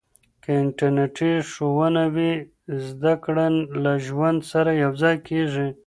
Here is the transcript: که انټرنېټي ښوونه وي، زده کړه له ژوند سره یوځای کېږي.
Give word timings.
که 0.43 0.49
انټرنېټي 0.61 1.33
ښوونه 1.51 2.03
وي، 2.15 2.33
زده 2.87 3.13
کړه 3.23 3.45
له 3.83 3.93
ژوند 4.07 4.39
سره 4.51 4.71
یوځای 4.83 5.15
کېږي. 5.27 5.67